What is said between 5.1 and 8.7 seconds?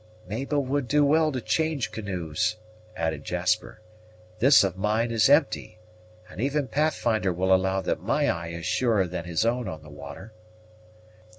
is empty, and even Pathfinder will allow that my eye is